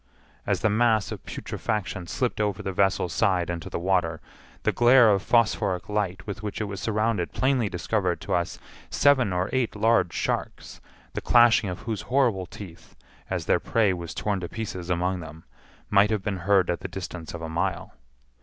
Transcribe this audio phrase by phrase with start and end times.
[0.47, 4.19] As the mass of putrefaction slipped over the vessel's side into the water,
[4.63, 8.57] the glare of phosphoric light with which it was surrounded plainly discovered to us
[8.89, 10.81] seven or eight large sharks,
[11.13, 12.95] the clashing of whose horrible teeth,
[13.29, 15.43] as their prey was torn to pieces among them,
[15.91, 17.93] might have been heard at the distance of a mile.